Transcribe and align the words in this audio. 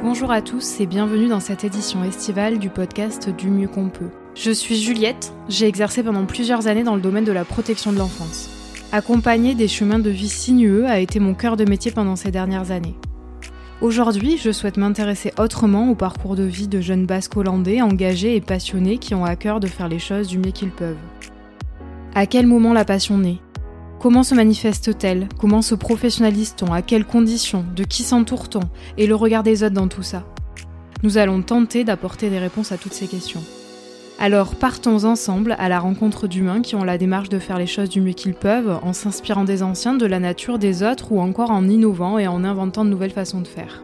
Bonjour 0.00 0.30
à 0.30 0.42
tous 0.42 0.78
et 0.78 0.86
bienvenue 0.86 1.26
dans 1.26 1.40
cette 1.40 1.64
édition 1.64 2.04
estivale 2.04 2.60
du 2.60 2.70
podcast 2.70 3.30
Du 3.30 3.50
mieux 3.50 3.66
qu'on 3.66 3.88
peut. 3.88 4.10
Je 4.36 4.52
suis 4.52 4.76
Juliette, 4.76 5.32
j'ai 5.48 5.66
exercé 5.66 6.04
pendant 6.04 6.24
plusieurs 6.24 6.68
années 6.68 6.84
dans 6.84 6.94
le 6.94 7.00
domaine 7.00 7.24
de 7.24 7.32
la 7.32 7.44
protection 7.44 7.92
de 7.92 7.98
l'enfance. 7.98 8.48
Accompagner 8.92 9.56
des 9.56 9.66
chemins 9.66 9.98
de 9.98 10.08
vie 10.08 10.28
sinueux 10.28 10.86
a 10.86 11.00
été 11.00 11.18
mon 11.18 11.34
cœur 11.34 11.56
de 11.56 11.68
métier 11.68 11.90
pendant 11.90 12.14
ces 12.14 12.30
dernières 12.30 12.70
années. 12.70 12.94
Aujourd'hui, 13.80 14.38
je 14.38 14.52
souhaite 14.52 14.76
m'intéresser 14.76 15.32
autrement 15.36 15.90
au 15.90 15.96
parcours 15.96 16.36
de 16.36 16.44
vie 16.44 16.68
de 16.68 16.80
jeunes 16.80 17.06
basques 17.06 17.36
hollandais 17.36 17.82
engagés 17.82 18.36
et 18.36 18.40
passionnés 18.40 18.98
qui 18.98 19.16
ont 19.16 19.24
à 19.24 19.34
cœur 19.34 19.58
de 19.58 19.66
faire 19.66 19.88
les 19.88 19.98
choses 19.98 20.28
du 20.28 20.38
mieux 20.38 20.52
qu'ils 20.52 20.70
peuvent. 20.70 20.96
À 22.14 22.26
quel 22.26 22.46
moment 22.46 22.72
la 22.72 22.84
passion 22.84 23.18
naît? 23.18 23.40
Comment 24.00 24.22
se 24.22 24.36
manifeste-t-elle? 24.36 25.28
Comment 25.40 25.60
se 25.60 25.74
professionnalise-t-on? 25.74 26.72
À 26.72 26.82
quelles 26.82 27.04
conditions? 27.04 27.64
De 27.74 27.82
qui 27.82 28.04
s'entoure-t-on? 28.04 28.60
Et 28.96 29.08
le 29.08 29.16
regard 29.16 29.42
des 29.42 29.64
autres 29.64 29.74
dans 29.74 29.88
tout 29.88 30.04
ça? 30.04 30.22
Nous 31.02 31.18
allons 31.18 31.42
tenter 31.42 31.82
d'apporter 31.82 32.30
des 32.30 32.38
réponses 32.38 32.70
à 32.70 32.76
toutes 32.76 32.92
ces 32.92 33.08
questions. 33.08 33.42
Alors 34.20 34.54
partons 34.54 35.02
ensemble 35.04 35.56
à 35.58 35.68
la 35.68 35.80
rencontre 35.80 36.28
d'humains 36.28 36.62
qui 36.62 36.76
ont 36.76 36.84
la 36.84 36.96
démarche 36.96 37.28
de 37.28 37.40
faire 37.40 37.58
les 37.58 37.66
choses 37.66 37.88
du 37.88 38.00
mieux 38.00 38.12
qu'ils 38.12 38.34
peuvent, 38.34 38.78
en 38.82 38.92
s'inspirant 38.92 39.42
des 39.42 39.64
anciens, 39.64 39.94
de 39.94 40.06
la 40.06 40.20
nature, 40.20 40.60
des 40.60 40.84
autres, 40.84 41.10
ou 41.10 41.20
encore 41.20 41.50
en 41.50 41.68
innovant 41.68 42.18
et 42.18 42.28
en 42.28 42.44
inventant 42.44 42.84
de 42.84 42.90
nouvelles 42.90 43.10
façons 43.10 43.40
de 43.40 43.48
faire. 43.48 43.82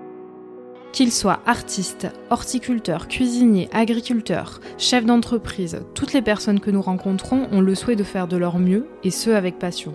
Qu'ils 0.92 1.12
soient 1.12 1.40
artistes, 1.44 2.06
horticulteurs, 2.30 3.08
cuisiniers, 3.08 3.68
agriculteurs, 3.72 4.60
chefs 4.78 5.06
d'entreprise, 5.06 5.80
toutes 5.94 6.12
les 6.12 6.22
personnes 6.22 6.60
que 6.60 6.70
nous 6.70 6.82
rencontrons 6.82 7.48
ont 7.50 7.60
le 7.60 7.74
souhait 7.74 7.96
de 7.96 8.04
faire 8.04 8.28
de 8.28 8.36
leur 8.36 8.60
mieux, 8.60 8.86
et 9.02 9.10
ce 9.10 9.30
avec 9.30 9.58
passion. 9.58 9.94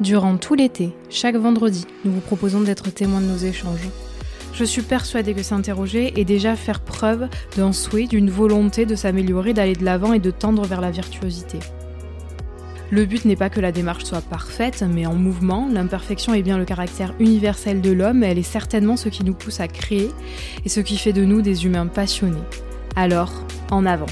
Durant 0.00 0.36
tout 0.36 0.54
l'été, 0.54 0.92
chaque 1.10 1.34
vendredi, 1.34 1.84
nous 2.04 2.12
vous 2.12 2.20
proposons 2.20 2.60
d'être 2.60 2.88
témoins 2.90 3.20
de 3.20 3.26
nos 3.26 3.36
échanges. 3.36 3.88
Je 4.52 4.62
suis 4.62 4.82
persuadée 4.82 5.34
que 5.34 5.42
s'interroger 5.42 6.20
est 6.20 6.24
déjà 6.24 6.54
faire 6.54 6.78
preuve 6.80 7.28
d'un 7.56 7.72
souhait, 7.72 8.06
d'une 8.06 8.30
volonté 8.30 8.86
de 8.86 8.94
s'améliorer, 8.94 9.54
d'aller 9.54 9.72
de 9.72 9.84
l'avant 9.84 10.12
et 10.12 10.20
de 10.20 10.30
tendre 10.30 10.64
vers 10.66 10.80
la 10.80 10.92
virtuosité. 10.92 11.58
Le 12.90 13.06
but 13.06 13.24
n'est 13.24 13.36
pas 13.36 13.50
que 13.50 13.60
la 13.60 13.72
démarche 13.72 14.04
soit 14.04 14.20
parfaite, 14.20 14.84
mais 14.88 15.04
en 15.04 15.14
mouvement. 15.14 15.68
L'imperfection 15.70 16.32
est 16.32 16.42
bien 16.42 16.58
le 16.58 16.64
caractère 16.64 17.12
universel 17.18 17.80
de 17.80 17.90
l'homme, 17.90 18.22
elle 18.22 18.38
est 18.38 18.42
certainement 18.42 18.96
ce 18.96 19.08
qui 19.08 19.24
nous 19.24 19.34
pousse 19.34 19.58
à 19.58 19.66
créer 19.66 20.10
et 20.64 20.68
ce 20.68 20.78
qui 20.78 20.96
fait 20.96 21.12
de 21.12 21.24
nous 21.24 21.42
des 21.42 21.66
humains 21.66 21.88
passionnés. 21.88 22.38
Alors, 22.94 23.32
en 23.72 23.84
avant 23.84 24.06